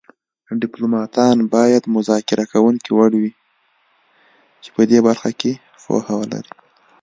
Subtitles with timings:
[0.61, 3.31] ډیپلوماتان باید مذاکره کوونکي وړ وي
[4.63, 5.51] چې په دې برخه کې
[5.83, 6.51] پوهه ولري